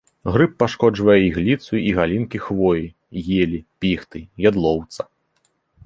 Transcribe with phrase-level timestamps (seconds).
[0.35, 2.85] Грыб пашкоджвае ігліцу і галінкі хвоі,
[3.43, 4.19] елі, піхты,
[4.53, 5.01] ядлоўца.